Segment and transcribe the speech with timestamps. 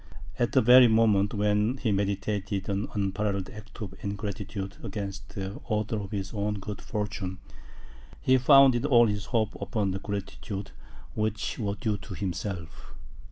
[0.39, 5.97] At the very moment when he meditated an unparalleled act of ingratitude against the author
[5.97, 7.37] of his own good fortune,
[8.19, 10.71] he founded all his hopes upon the gratitude
[11.13, 12.95] which was due to himself.